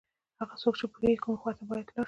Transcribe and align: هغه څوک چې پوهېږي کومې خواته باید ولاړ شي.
هغه 0.39 0.55
څوک 0.61 0.73
چې 0.79 0.85
پوهېږي 0.93 1.21
کومې 1.23 1.39
خواته 1.41 1.63
باید 1.69 1.85
ولاړ 1.89 1.89
شي. 1.95 1.99